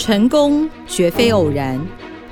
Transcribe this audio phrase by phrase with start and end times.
[0.00, 1.78] 成功绝非偶然，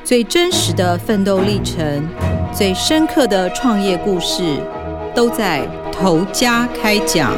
[0.02, 2.02] 最真实的奋斗历程，
[2.50, 4.56] 最深刻的创业故事，
[5.14, 7.30] 都在头家开讲。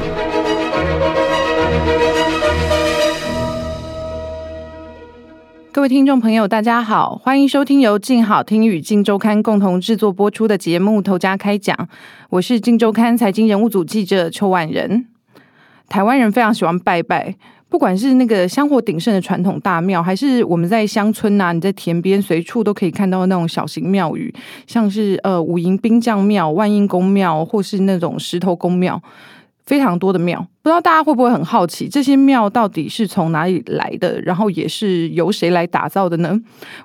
[5.72, 11.76] 各位听众朋友，大家好，欢迎收听由静好听与静周刊共同制作播出的节目《头家开讲》，
[12.28, 15.06] 我是静周刊财经人物组记者邱婉仁。
[15.88, 17.34] 台湾人非常喜欢拜拜。
[17.70, 24.34] 不管是那个香火鼎盛的传统大庙，还是我们在乡村呐，你在田边随处都可以看到那种小型庙宇，
[24.66, 29.00] 像是呃五营兵将庙、万应公庙，或是那种石头公庙，
[29.64, 30.45] 非常多的庙。
[30.62, 34.20] 不知道大家会不会很好奇，这些庙到底是从哪里来的？
[34.23, 36.38] 然后也是由谁来打造的呢？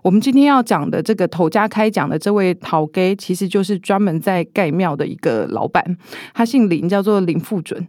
[0.03, 5.83] 我们今天要讲的这个头家开讲的这位陶给，其实就是专门在盖庙的一个老板，
[6.33, 7.87] 他姓林，叫做林富准。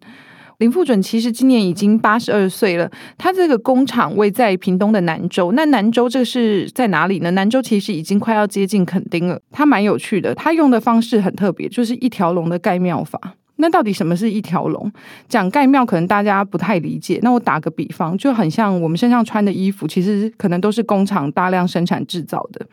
[0.59, 5.53] 林富准其实今年已经八十二岁了，他这个工厂位在屏东的南州。
[5.53, 7.31] 那南州这是在哪里呢？
[7.33, 9.41] 南州其实已经快要接近垦丁了。
[9.53, 13.35] 他蛮有趣的，他用的方式很特别，就是一条龙的盖庙法。
[13.57, 14.93] 那到底什么是一条龙？
[15.29, 17.19] 讲盖庙可能大家不太理解。
[17.23, 22.67] 那我打个比方，就很像我们身上穿的衣服，其实可能都是工厂大量生产制造的。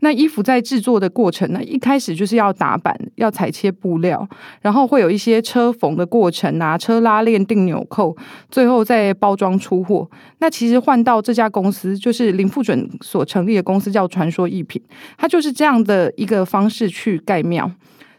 [0.00, 4.26] 那衣服在制作的过程呢，一开始就是要打板，要裁切布料，
[4.60, 8.16] 然后会有一些车缝的过程啊，车拉链、定纽扣，
[8.50, 10.10] 最后再包装出货。
[10.38, 14.82] 那其实换到这家公司，就是林富准所成立的公司，叫传说一品，
[15.16, 17.70] 它就是这样的一个方式去盖庙。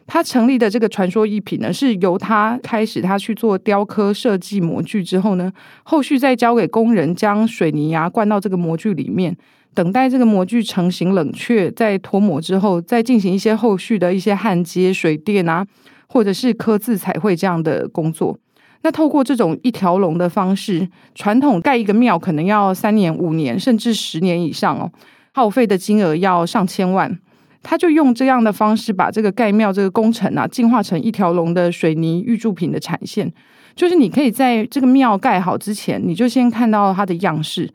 [0.06, 5.52] 他成立的这个传说一品呢，是由他开始，他去做雕刻设计模具之后呢，
[5.84, 9.36] 后续再交给工人将水泥啊灌到这个模具里面，
[9.74, 15.66] 等待这个模具成型冷却，再脱模之后，再进行一些后续的一些焊接、水电啊，
[16.08, 18.38] 或者是刻字彩绘这样的工作。
[18.82, 24.92] 那透过这种一条龙的方式，传统盖一个庙可能要三年、五年，甚至十年以上哦，
[25.32, 27.18] 耗费的金额要上千万。
[27.64, 33.32] 他就用这样的方式把这个盖庙这个工程啊，进化成一条龙的水泥预铸品的产线。
[33.76, 37.68] 就是你可以在这个庙盖好之前，你就先看到它的样式。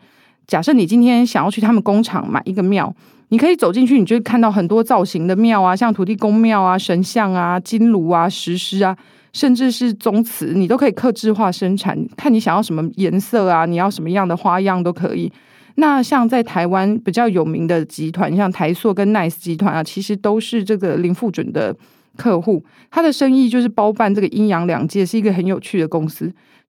[0.47, 2.95] 假设你今天想要去他们工厂买一个庙，
[3.31, 8.97] 你可以走进去，你就看到很多造型的庙啊，像土地公庙啊、神像啊、金炉啊、石狮啊，
[9.33, 11.99] 甚至是宗祠，你都可以刻制化生产。
[12.17, 15.33] 看你想要什么颜色啊，你要什么样的花样都可以。
[15.81, 21.73] 那像在台湾比较有名的集团，像台塑跟 Nice 集团啊，其实都是这个林富准的
[22.17, 22.65] 客户。
[22.91, 26.33] 他的生意就是包办这个阴阳两界，是一个很有趣的公司。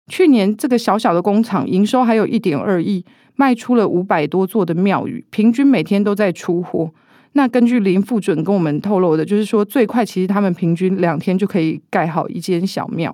[0.06, 3.04] 去年这个小小的工厂营收还有一点二亿，
[3.34, 6.88] 卖出了五百多座的庙宇，平均每天都在出货。
[7.32, 13.12] 那根据林富准跟我们透露的，就是说最快其实他们平均两天就可以盖好一间小庙。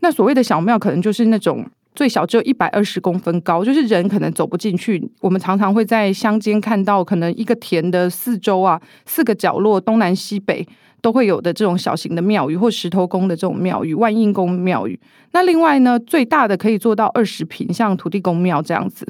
[0.00, 1.64] 那所谓的小庙，可能就是那种。
[1.94, 5.00] 最小只有一百二十公分高，就是人可能走不进去。
[5.20, 10.66] 我们常常会在乡间看到，可能一个田的四周啊，四个角落东南西北
[11.00, 14.98] 都会有的这种小型的庙宇，或石头宫的这种庙宇、万应宫庙宇。
[15.30, 19.06] 那另外呢，最大的可以做到二十平，像土地公庙这样子。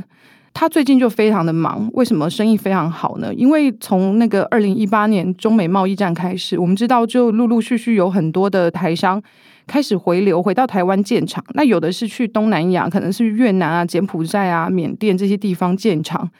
[0.53, 3.33] 他最近就非常的忙，为什么生意非常好呢？
[3.35, 9.21] 因为从那个二零一八年中美贸易战开始，我们知道就陆陆续续有很多的台商。
[9.67, 11.45] 开始回流，回到台湾建厂。
[11.55, 16.31] 那有的是去东南亚，可能是越南啊、柬埔寨啊、缅甸这些地方建厂。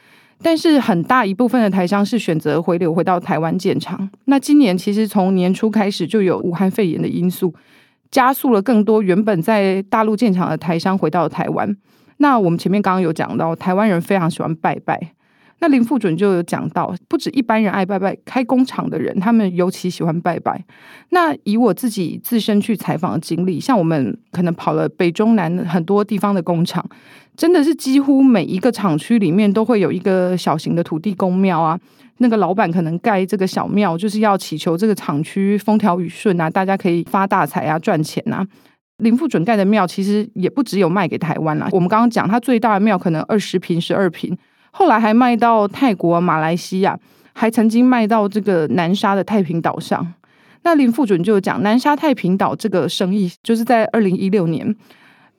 [0.43, 4.11] 但是很大一部分的台商是选择回流，回到台湾建厂。
[4.27, 7.55] 那今年其实从年初开始就有武汉肺炎的因素，
[8.11, 11.75] 加速了更多原本在大陆建厂的台商回到台湾。
[12.19, 15.15] 那我们前面刚刚有讲到，台湾人非常喜欢拜拜。
[15.65, 20.63] 那林副准就有讲到，不止一般人爱拜拜，开工厂的人他们尤其喜欢拜拜。
[21.09, 26.85] 那以我自己自身去采访的经历，像我们可能跑了北中南很多地方的工厂，
[27.35, 31.81] 真的是几乎每一个厂区里面都会有一个小型的土地公庙啊。
[32.19, 38.47] 那个老板可能盖这个小庙，就是要祈求这个厂区风调雨顺啊，大家可以发大财啊，赚钱啊。
[38.99, 44.37] 林副准盖的庙其实也不只有卖给台湾啦，我们刚刚讲他最大的庙可能二十平、十二平。
[44.77, 46.99] 后来还卖到泰国、马来西亚，
[47.33, 50.13] 还曾经卖到这个南沙的太平岛上。
[50.65, 54.75] 那林副准就讲，南沙太平岛这个生意，就是在二零一六年，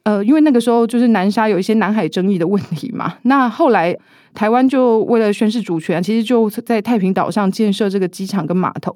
[0.03, 3.15] 呃，因为那个时候就是南沙有一些南海争议的问题嘛。
[3.23, 3.93] 那后来
[4.33, 8.95] 台湾就为了宣示主权，其实就在太平岛上建设这个机场跟码头。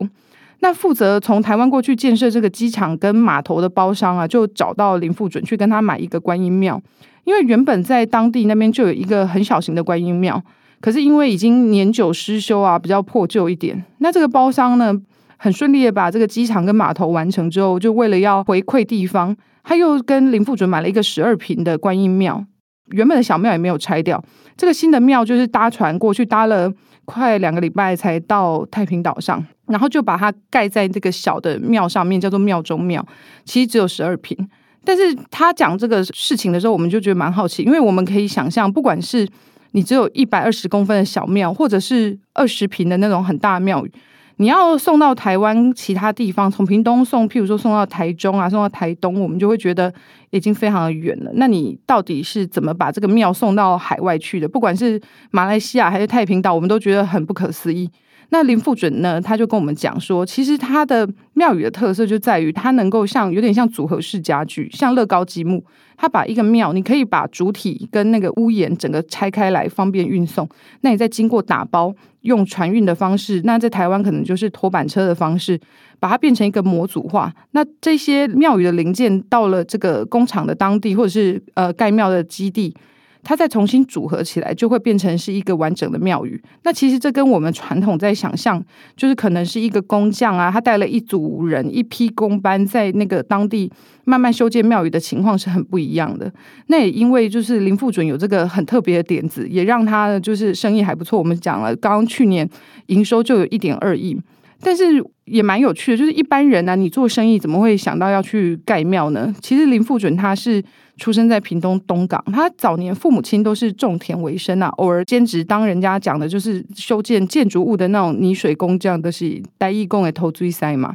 [0.62, 6.82] 那负责从台湾过去建设这个机场跟码头的包商啊，就找到林副准去跟他买一个观音庙。
[7.24, 10.42] 因为原本在当地那边就有一个很小型的观音庙，
[10.82, 13.84] 可是因为已经年久失修啊，比较破旧一点。
[14.00, 14.94] 那这个包商呢，
[15.38, 22.46] 很顺利的把这个机场跟码头完成之后，就为了要回馈地方，他又跟林富准买了一个十二平的观音庙。
[22.92, 24.24] 原本的小庙也没有拆掉，
[24.58, 26.72] 这个新的庙就是搭船过去，搭了
[27.06, 33.06] 快两个礼拜才到太平岛上，然后就把它盖在这个小的庙上面，叫做庙中庙，
[33.46, 34.36] 其实只有十二平。
[34.84, 39.28] 但是他讲这个事情的时候，我们就觉得蛮好奇，因为我们可以想象，不管是
[39.72, 43.92] 你只有一百二十公分的小庙，或者是二十平的那种很大的庙宇。
[44.38, 49.94] 你要送到台湾其他地方，从屏东送，譬如说送到台中啊，送到台东，我们就会觉得
[50.30, 51.32] 已经非常的远了。
[51.34, 54.48] 那你到底是怎么把这个庙送到海外去的？
[54.48, 54.98] 不管是
[55.32, 57.90] 马来西亚还是太平岛，我们都觉得很不可思议。
[58.32, 59.20] 那林富准呢？
[59.20, 65.64] 他就跟我们讲说，其实他的庙宇的特色就在于，它能够像有点像组合式家具，像乐高积木。
[65.98, 70.48] 他把一个庙，你可以把主体跟那个屋檐整个拆开来，方便运送。
[70.82, 75.60] 那你再经过打包，用船运的方式，那在台湾可能就是拖板车的方式，
[76.00, 77.34] 把它变成一个模组化。
[77.52, 82.74] 那这些庙宇的零件到了这个工厂的当地，或者是呃盖庙的基地。
[83.22, 86.42] 它再重新组合起来，就会变成是一个完整的庙宇。
[86.64, 88.64] 那其实这跟我们传统在想象，
[88.96, 93.72] 就是可能是一个工匠啊，他带了一组人、一批工班，在那个当地
[94.06, 96.32] 慢慢修建庙宇的情况是很不一样的。
[96.68, 101.20] 那也因为就是林富准有这个很特别的点子，也让他就是生意还不错。
[101.20, 102.50] 我们讲了，刚刚去年
[102.88, 104.18] 营收就有一点二亿。
[104.62, 104.86] 但是
[105.26, 109.34] 也蛮有趣的，就是一般人呢，你做生意怎么会想到要去盖庙呢？
[109.42, 110.62] 其实林富准他是
[110.98, 120.94] 出生在屏东东港，他早年父母亲都是种田为生啊，偶尔兼职当人家讲的就是修建建筑物的那种泥水工，这样都是带义工的投追塞嘛。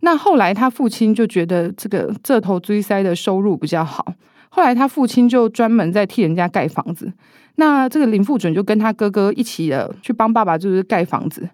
[0.00, 4.14] 那后来他父亲就觉得这个这头追塞的收入比较好，
[4.48, 7.12] 后来他父亲就专门在替人家盖房子。
[7.56, 11.48] 那这个林富准就跟他哥哥一起的去帮爸爸，就是盖房子。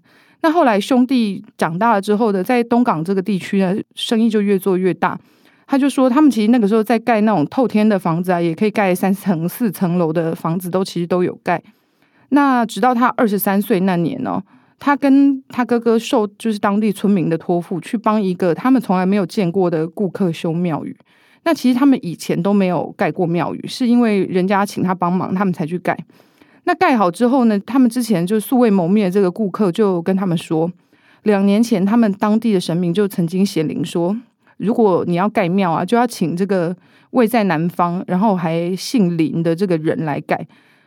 [0.47, 5.19] 那后来兄弟长大了之后的，在东港这个地区呢，生意就越做越大。
[5.67, 11.61] 他就说，他们其实那个时候在盖那种透天的房子啊，也可以盖三层、四层楼的房子，都其实都有盖。
[12.29, 14.41] 那直到他二十三岁那年呢，
[14.79, 20.97] 他跟他哥哥受就是当地村民的托付，去帮一个他们从来没有见过的顾客修庙宇。
[21.43, 25.99] 那其实他们以前都没有盖过庙宇，是因为人家请他帮忙，他们才去盖。
[26.69, 27.57] 那盖好之后呢？
[27.61, 30.71] 他们之前就素未谋面的这个顾客就跟他们说，
[31.23, 34.17] 两年前他们当地的神明就曾经显灵说，
[34.57, 36.77] 如果你要盖庙啊，就要请这个
[37.11, 40.45] 位在南方，然后还姓林的这个人来盖。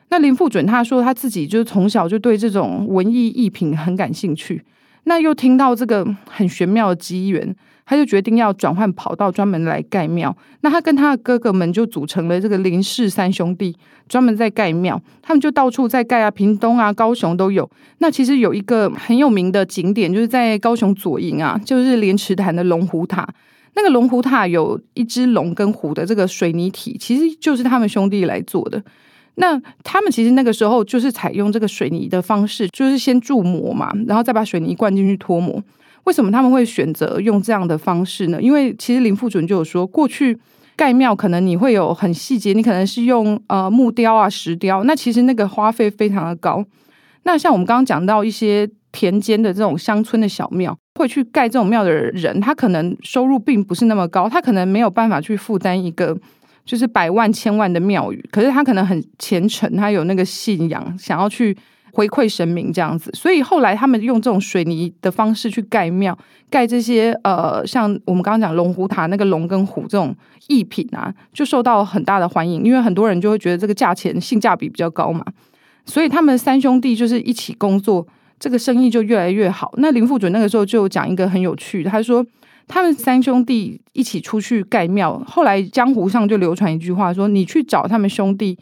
[0.10, 4.62] 那林富准他说他自己就是从小就对这种文艺艺品很感兴趣，
[5.06, 7.56] 那又听到这个很玄妙的机缘。
[7.89, 10.36] 他就决定要转换跑道，专门来盖庙。
[10.62, 13.75] 那他跟他的哥哥们就组成了这个林氏三兄弟，
[14.07, 15.01] 专门在盖庙。
[15.24, 17.68] 他们就到处在盖啊，屏东啊、高雄都有。
[17.97, 23.27] 那其实有一个很有名的景点，就是在高雄左营啊，就是莲池潭的龙虎塔。
[23.74, 28.80] 那个龙虎塔有一只龙跟虎的这个水泥体，其实就是他们兄弟来做的。
[29.33, 35.59] 那他们其实那个时候就是采用这个水泥的方式，就是先注模嘛，然后再把水泥灌进去脱模。
[36.06, 38.42] 为什么他们会选择用这样的方式呢？
[38.42, 40.38] 因为其实林富准就有说，过去
[40.75, 46.66] 盖庙可能你会有很细节，你可能是用呃木雕啊、石雕，那其实那个花费非常的高。
[47.24, 56.18] 那像我们刚刚讲到一些田间的这种乡村的小庙，会去盖这种庙的人，他可能收入并不是那么高，他可能没有办法去负担一个
[56.66, 61.56] 就是百万千万的庙宇，可是他可能很虔诚，他有那个信仰，想要去。
[61.99, 66.18] 回馈神明这样子，所以后来他们用这种水泥的方式去盖庙，
[66.49, 70.15] 盖这些呃，像我们刚刚讲龙虎塔那个龙跟虎这种
[70.47, 75.21] 艺品啊，就受到很大的欢迎，因为很多人就会觉得这个价钱性价比比较高嘛，
[75.83, 78.07] 所以他们三兄弟就是一起工作，
[78.39, 79.73] 这个生意就越来越好。
[79.75, 82.25] 那林富准那个时候就讲一个很有趣的，他说
[82.65, 88.57] 他们三兄弟一起出去盖庙，后来江湖上就流传一句话说，你去找他们兄弟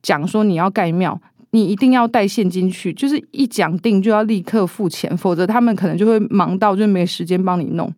[0.00, 1.20] 讲说你要盖庙。
[1.50, 7.92] 你一定要带现金去，就是一讲定就要立刻付钱，否则他们可能就会忙到就没时间帮你弄。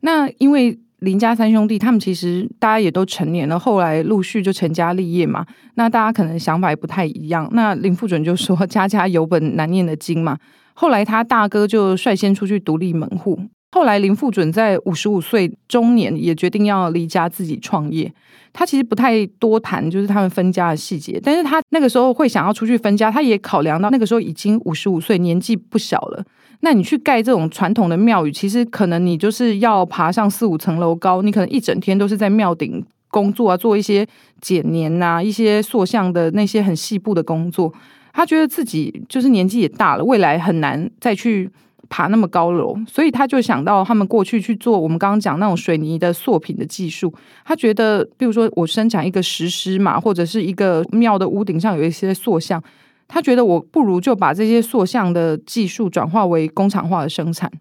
[0.00, 5.44] 那因为林家三兄弟他们其实大家也都成年了，后来陆续就成家立业嘛。
[5.74, 7.48] 那大家可能想法也不太一样。
[7.52, 10.38] 那林富准就说：“家家有本难念的经嘛。”
[10.74, 13.38] 后来他大哥就率先出去独立门户。
[13.72, 18.12] 后来林富准在五十五岁中年也决定要离家自己创业。
[18.52, 21.20] 他其实不太多谈，就是他们分家的细节。
[21.22, 26.24] 但是他那个时候会想要出去分家，他也考量到那个时候已经五十五岁，年纪不小了。
[26.60, 34.06] 那你去盖这种传统的庙宇，其实可能你就是要爬上四五层楼高，你可能一整天都是在庙顶工作啊，做一些
[34.40, 37.72] 剪年呐、一些塑像的那些很细部的工作。
[38.12, 41.50] 他觉得自己就是年纪也大了，未来很难再去。
[41.92, 47.12] 爬那么高楼，所以他就想到他们过去去做我们刚刚讲那种水泥的塑品的技术。
[47.44, 52.62] 他觉得，比如说我生产一个石狮嘛，或者是一个庙的屋顶上有一些塑像，
[53.06, 57.52] 他觉得我不如就把这些塑像的技术转化为工厂化的生产。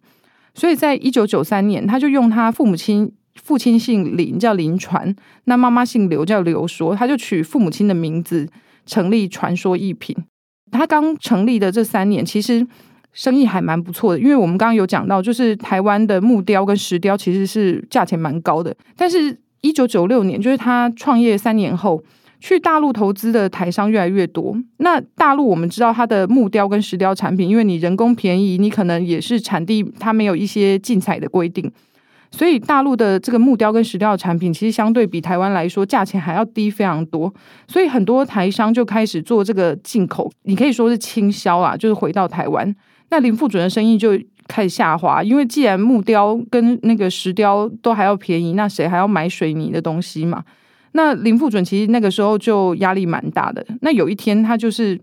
[0.56, 8.48] 所以在一九九三年，他就用他父母亲父亲姓林叫林传，那妈妈姓刘叫刘说，他就取父母亲的名字
[8.86, 10.16] 成立传说艺品。
[10.72, 12.66] 他刚成立的这三年，其实
[13.14, 18.76] 生意还蛮不错的，因为我们刚刚有讲到，就是台湾的木雕跟石雕其实是价钱蛮高的。
[18.96, 22.02] 但是，一九九六年，就是他创业三年后，
[22.40, 24.56] 去大陆投资的台商越来越多。
[24.78, 31.72] 那大陆我们知道，它的木雕跟石雕产品，因为你人工便宜，你可能也是产地，它没有一些禁采的规定。
[32.32, 37.32] 所以大陆的这个木雕跟石雕的产品，其实相对比台湾来说，价钱还要低非常多。
[37.68, 42.74] 所以很多台商就开始做这个进口，你可以说是倾销啊，就是回到台湾。
[43.12, 50.44] 那林富准的生意就开始下滑，因为既然木雕跟那个石雕都还要便宜，那谁还要买水泥的东西嘛？
[50.94, 53.64] 那林富准其实那个时候就压力蛮大的。
[53.82, 55.00] 那有一天他就是。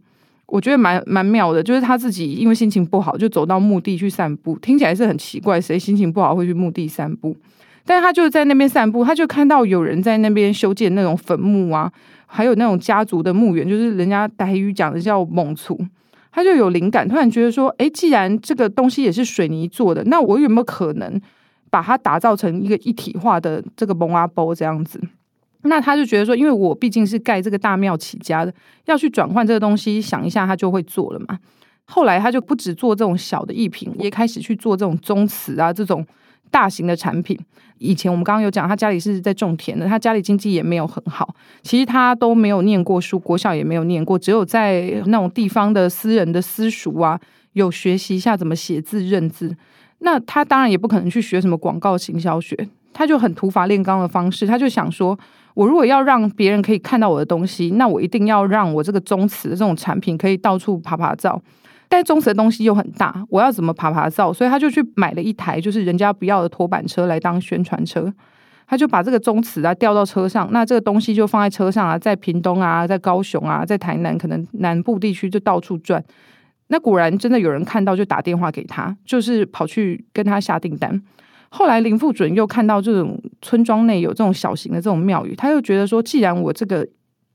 [0.50, 4.58] 我觉得蛮蛮妙的，就是他自己因为心情不好，就走到墓地去散步。
[4.60, 7.36] 听起来是很奇怪，谁心情不好会去墓地散步？
[7.84, 11.92] 但是他就在那边散步，他就看到有人在那边修建那种坟墓啊，
[12.24, 15.78] 还有那种家族的墓园，就是人家台语讲的叫蒙族。
[16.38, 21.20] 他就有灵感，突然觉得说：，哎，既然这个东西也是水泥做的，那我有没有可能
[21.68, 25.00] 把它打造成一个一体化的这个蒙阿波这样子？
[25.62, 28.54] 那他就觉得说，因为我毕竟是盖这个大庙起家的，
[28.84, 31.36] 要去转换这个东西，想一下他就会做了嘛。
[31.86, 36.06] 后来他就不止做这种小的艺品，也开始去做这种宗祠啊这种
[36.50, 37.38] 大型的产品。
[37.78, 41.34] 以前我们刚刚有讲，他家里是在种田的，他家里经济也没有很好。
[41.62, 47.18] 其实他都没有念过书，国小也没有念过，只有在那种地方的私人的私塾啊，
[47.52, 49.54] 有学习一下怎么写字认字。
[50.00, 52.56] 那他当然也不可能去学什么广告行销学，
[52.92, 55.18] 他就很土法炼钢的方式，他就想说。
[55.54, 61.42] 我如果要让别人可以看到我的东西，那我一定要让我这个宗祠的这种产品可以到处爬爬照。
[61.88, 64.32] 但宗祠的东西又很大，我要怎么爬爬照？
[64.32, 68.12] 所以他就去买了一台就是人家不要的拖板车来当宣传车。
[68.70, 76.04] 他就把这个宗祠啊吊到车上，那这个东西就放在车上啊，在屏东啊，在高雄啊，在台南可能南部地区就到处转。
[76.66, 81.02] 那果然真的有人看到，就打电话给他，就是跑去跟他下订单。
[81.48, 86.86] 后来林富准又看到这种村庄内有这种小型的这种庙宇，他又觉得说，既然我这个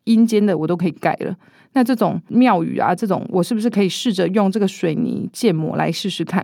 [0.03, 1.35] 阴间的我都可以盖了，
[1.73, 6.43] 那这种庙宇啊，这种我是不是可以试着用这个水泥建模来试试看？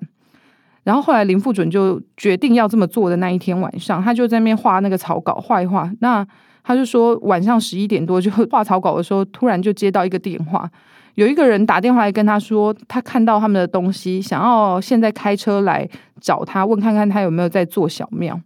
[0.83, 5.91] 然后后来林富准就决定要这么做的那一天晚上，他就在那边画那个草稿，画一画。
[5.99, 6.25] 那
[6.63, 10.69] 他就说晚上十一点多就 画草稿的时候，突然就接到一个电话。
[11.15, 15.87] 有一个人打电话来跟他说，他看到他们的东西，想要现在开车来
[16.21, 18.39] 找他，问看看他有没有在做小庙。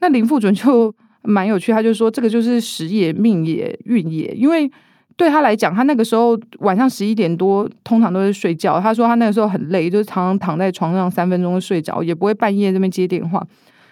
[0.00, 0.92] 那林富准就
[1.22, 4.70] 蛮有趣，他就说这个就是时也命也运也，因为
[5.18, 8.80] 对他来讲，他那个时候晚上十一点多通常都是睡觉。
[8.80, 13.44] 他说他那个时候很累，就是常常躺在床上三分钟就睡着，也不会半夜这边接电话。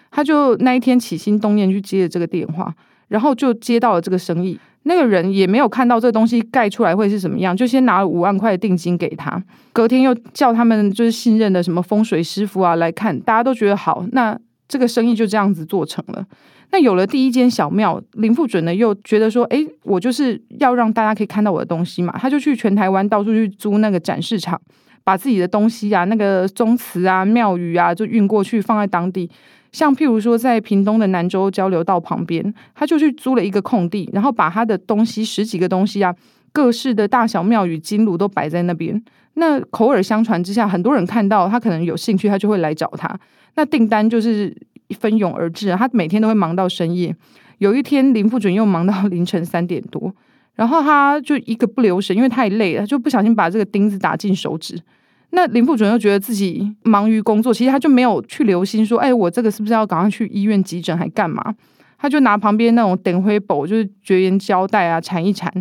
[0.09, 2.73] 他就那一天起心动念去接了这个电话，
[3.09, 4.57] 然后就接到了这个生意。
[4.83, 9.43] 那个人也没有看到这东西盖出来会是什么样，就先拿了五万块的定金给他，
[9.73, 16.25] 隔天又叫他们就是信任的什么风水师傅啊来看，大家都觉得好，那这个生意就这样子做成了。
[16.71, 24.59] 那有了第一间小庙，林富准呢又觉得说，哎，我就是要让大家可以看到我的东西嘛，他就去全台湾到处去租那个展示场，
[25.03, 29.29] 把自己的东西啊，那个宗祠啊、庙宇啊，就运过去放在当地。
[29.71, 36.13] 像譬如说，在屏东的南州交流道旁边，他就去租了一个空地，然后把他的东西十几个东西啊，
[36.51, 39.01] 各式的大小庙宇金炉都摆在那边。
[39.35, 43.17] 那口耳相传之下，很多人看到他可能有兴趣，他就会来找他。
[43.55, 44.55] 那订单就是
[44.93, 47.15] 蜂拥而至，他每天都会忙到深夜。
[47.57, 50.13] 有一天，林富准又忙到凌晨三点多，
[50.55, 54.79] 然后他就一个不留神，因为太累了，就不小心把这个钉子打进手指。
[55.31, 61.53] 那林富准又觉得自己忙于工作，其实他就没有去留心说，哎，我这个是不是要赶快去医院急诊，还干嘛？
[61.97, 65.51] 他就拿旁边那种等灰布，就是绝缘胶带啊，缠一缠。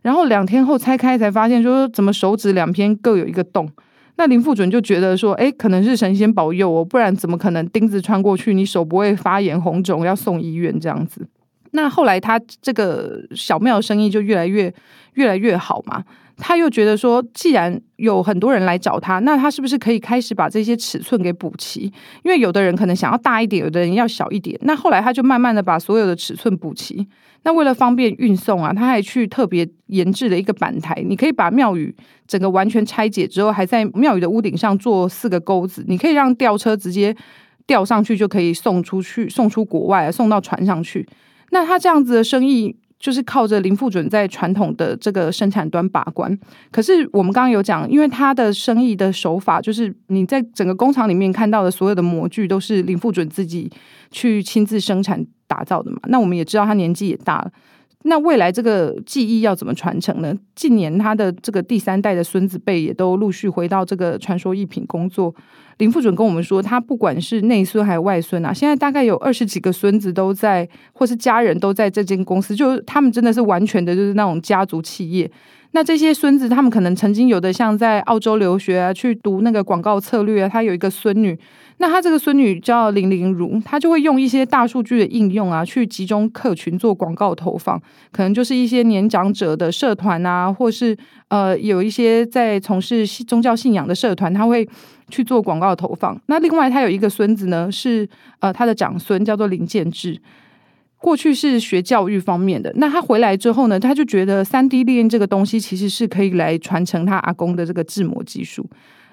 [0.00, 3.70] 然后两天后拆开，才发现说，怎么手指两边各有一个洞？
[4.16, 11.26] 那林副主任就觉得说，哎，可能是神仙保佑哦，不然怎么可能钉子穿过去，你手不会发炎红肿，要送医院这样子？
[11.72, 14.72] 那后来他这个小庙生意就越来越
[15.14, 16.04] 越来越好嘛。
[16.36, 21.82] 他又觉得说，既然有很多人来找他，那他是不是可以开始把这些尺寸给补齐？
[22.24, 24.58] 因为有的人可能想要大一点，有的人要小一点。
[24.62, 27.06] 那后来他就慢慢的把所有的尺寸补齐。
[27.44, 31.94] 那为了方便运送啊，他还去特别研制了一个板台，你可以把庙宇
[32.26, 37.14] 整个完全拆解之后，还在庙宇的屋顶上做四个钩子，你可以让吊车直接
[37.66, 41.08] 吊上去，就可以送出去，送出国外，送到船上去。
[41.50, 42.76] 那他这样子的生意。
[43.02, 46.38] 就是靠着林富准在传统的这个生产端把关，
[46.70, 53.68] 可是我们刚刚有讲，因为他的生意的手法，就是你在整个工厂里面看到的所有的模具，都是林富准自己
[54.12, 55.98] 去亲自生产打造的嘛。
[56.08, 57.50] 那我们也知道他年纪也大了。
[58.04, 60.34] 那未来这个技艺要怎么传承呢？
[60.56, 65.32] 近年他的这个第三代的孙子辈也都陆续回到这个传说艺品工作。
[65.78, 75.30] 林富准跟我们说，他不管是内孙还是外孙啊，现在大概有二十几个孙子都在，或是家人都在这间公司，就是他们真的是完全的就是那种家族企业。
[75.74, 81.38] 那这些孙子，他们可能曾经有的像在澳洲留学啊，去读那个广告策略啊，他有一个孙女。
[81.78, 87.80] 那他这个孙女叫林玲如，她就会用一些大数据的应用啊，去集中客群做广告投放，
[88.12, 90.96] 可能就是一些年长者的社团啊，或是
[91.28, 94.68] 呃有一些在从事宗教信仰的社团，他会
[95.08, 96.16] 去做广告投放。
[96.26, 100.20] 那另外他有一个孙子呢，是呃他的长孙叫做林建志，
[101.02, 102.72] 过去是学教育方面的。
[102.76, 108.64] 那他回来之后呢，他就觉得三 D 列印这个东西其实是可以来传承他阿公的这个制模技术。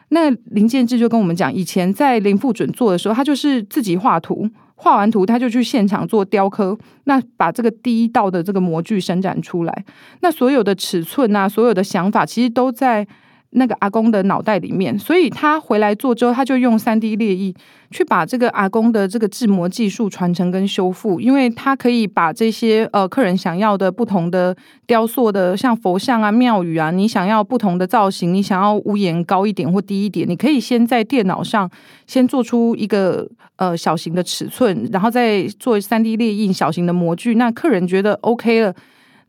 [0.10, 9.86] 那林建志就跟我们讲，以前在林富准做的时候，他就是自己画图，画完图他就去现场做雕刻，那把这个第一道的这个模具生产出来，
[10.22, 13.08] 那所有的尺寸啊，所有的想法其实都在。
[13.52, 17.54] 那个阿公的脑袋里面，所以他回来做之后，他就用三 D 列印
[17.90, 31.68] 去把这个阿公的这个制模技术传承跟修复，因为他可以把这些呃客人想要的不同的雕塑的，像佛像啊、庙宇啊，你想要不同的造型，你想要屋檐高一点或低一点，你可以先在电脑上
[32.06, 38.76] 先做出一个呃小型的尺寸，然后再做三 D 列印小型的模具，那客人觉得 OK 了。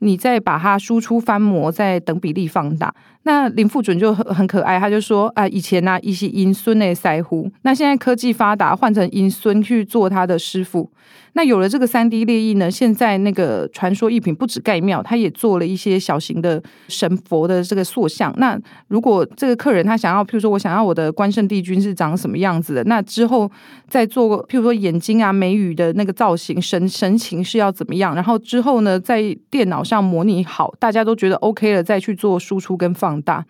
[0.00, 2.94] 你再把它输出翻模，再等比例放大。
[3.22, 10.90] 那林富准就很很可爱，他就说啊，以前呢一些阴孙的腮胡，那现在科技发达，换成阴孙去做他的师傅。
[11.34, 18.34] 那有了这个三 D 列印呢，现在那个传说艺品不止盖庙，他也做了一些小型的神佛的这个塑像。
[18.38, 23.48] 那如果这个客人他想要，譬如说我想要我的关圣帝君是长什么样子的，那之后
[23.86, 33.44] 再做，譬如说眼睛啊、眉宇的那个造型、神神情是要怎么样，然后之后呢，在电脑上模拟好，大家都觉得 OK 了，再去做输出跟放大。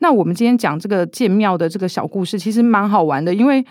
[0.00, 3.64] 那我们今天讲这个建庙的这个小故事，其实蛮好玩的，因为。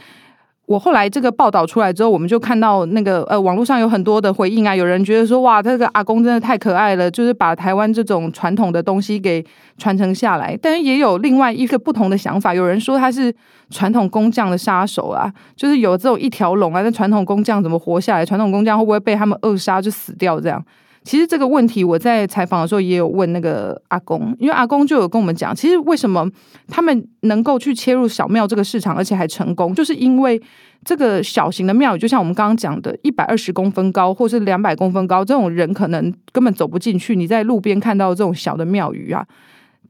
[0.67, 9.41] 我后来这个报道出来之后，我们就看到那个呃，网络上有很多的回应啊，有人觉得说哇，这个阿公真的太可爱了，就是把台湾这种传统的东西给
[9.77, 10.59] 传承下来。
[10.61, 13.33] 但是也有另外一个不同的想法，有人说他是
[13.69, 18.25] 传统工匠的杀手啊，就是有这种一条龙啊，那传统工匠怎么活下来？
[18.25, 20.61] 传统工匠会不会被他们扼杀就死掉这样？
[21.07, 26.29] 其实这个问题我在采访的时候也有问那个阿公，因为阿公就有跟我们讲，其实为什么
[26.67, 30.41] 他们能够去切入小庙这个市场，而且还成功，就是因为
[30.83, 37.15] 这个小型的庙宇，就像我们刚刚讲的，一百二十公分高或是两百公分高，这种人可能根本走不进去。
[37.15, 39.25] 你在路边看到这种小的庙宇啊，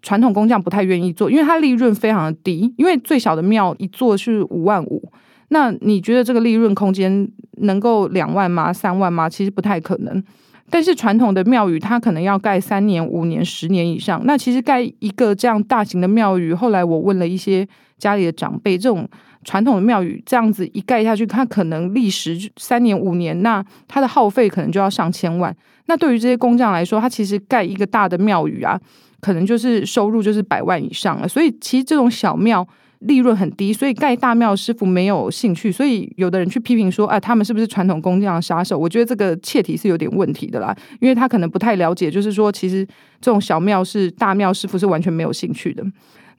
[0.03, 5.11] 传统工匠不太愿意做，因为它利润非常的低，因为最小的庙一座是五万五，
[5.47, 8.71] 那你觉得这个利润空间能够两万吗？
[8.71, 9.27] 三万吗？
[9.27, 10.23] 其实不太可能。
[10.69, 14.21] 但是传统的庙宇，它可能要盖三年、五年、十年以上。
[14.25, 19.07] 那其实盖一个这样大型的庙宇，后来我问了一些家里的长辈，这种
[19.43, 25.55] 传统的庙宇这样子一盖下去，它可能历时三年、五年，那它的耗费可能就要上千万。
[25.85, 28.79] 那对于这些工匠来说，他其实盖一个大的庙宇啊，
[29.21, 31.27] 可能就是收入就是百万以上了。
[31.27, 32.67] 所以其实这种小庙。
[32.99, 38.77] 利润很低，所以盖大庙师傅没有兴趣，所以有的人去批评说，啊，他们是不是传统工匠杀手？
[38.77, 42.85] 我觉得这个切题是有点问题的啦，因为他可能不太了解，就是说，其实
[43.21, 45.85] 这种小庙是大庙师傅是完全没有兴趣的。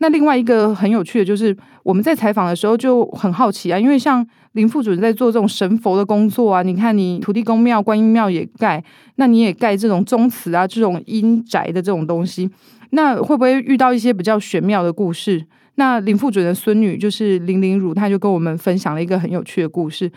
[0.01, 8.83] 那另外一个很有趣的，就是我们在采访的时候就很好奇啊，因为像林副主任在做这种神佛的工作啊，你看你土地公庙、观音庙也盖，
[9.17, 12.49] 那你也盖这种宗祠啊，这种阴宅的这种东西，
[12.91, 15.45] 那会不会遇到一些比较玄妙的故事？
[15.79, 20.11] 那林副主任的孙女就是林玲如，她就跟我们分享了一个很有趣的故事。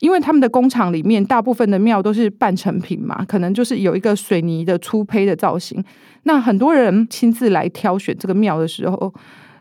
[0.00, 5.82] 因为他们的工厂里面大部分的庙都是半成品嘛，可能就是有一个水泥的粗胚的造型。
[6.22, 9.12] 那很多人亲自来挑选这个庙的时候，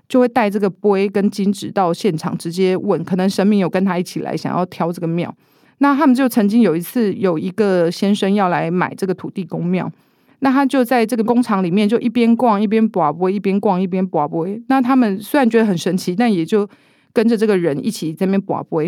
[0.08, 5.34] 就会带这个杯跟金纸到现场直接问，可能神明有跟他一起来想要挑这个庙。
[5.80, 9.92] 那他们就曾经有一次有一个先生要来买这个土地公庙，
[10.40, 14.48] 那他就在这个工厂里面就一边逛一边卜卜，一边逛一边卜卜。
[14.68, 16.68] 那他们虽然觉得很神奇，但也就
[17.12, 18.82] 跟着这个人一起在那边卜卜。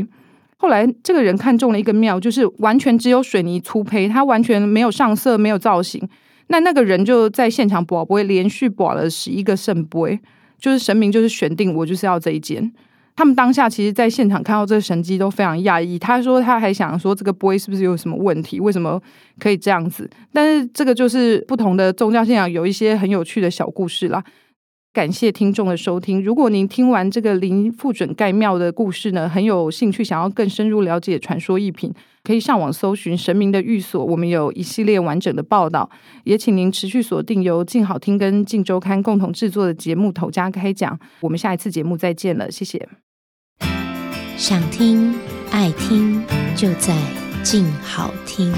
[0.57, 6.07] 后来这个人看中了一个庙，就是完全只有水泥粗胚，它完全没有上色，没有造型。
[6.47, 10.19] 那那个人就在现场卜卜，连续卜了十一个圣杯，
[10.59, 12.71] 就是神明就是选定我就是要这一间。
[13.19, 15.99] 他们当下其实，在现场看到这个神机都非常讶异。
[15.99, 18.61] 他说他还想说这个杯是不是有什么问题？
[18.61, 18.97] 为什么
[19.37, 20.09] 可以这样子？
[20.31, 24.23] 但是这个就是不同的宗教信仰有一些很有趣的小故事啦。
[24.93, 26.23] 感谢听众的收听。
[26.23, 34.03] 如果您听完这个林富准盖庙的故事呢，很有兴趣，想要更深入了解传说异品，可以上网搜寻神明的寓所。
[34.03, 35.89] 我们有一系列完整的报道，
[36.23, 40.95] 也请您持续锁定由静好听跟静周刊共同制作的节目《头家开讲》。
[41.19, 42.87] 我们下一次节目再见了，谢谢。
[44.39, 45.13] 想听
[45.51, 46.23] 爱听，
[46.55, 46.95] 就在
[47.43, 48.53] 静好听。